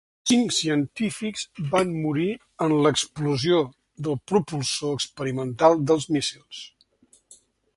[0.29, 1.43] Cinc científics
[1.75, 2.29] van morir
[2.67, 3.59] en l’explosió
[4.07, 6.65] del propulsor experimental dels míssils.